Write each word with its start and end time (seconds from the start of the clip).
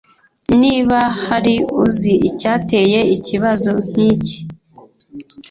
niba 0.61 0.99
hari 1.27 1.55
uzi 1.83 2.13
icyateye 2.29 2.99
ikibazo 3.15 3.69
nkiki 3.87 4.37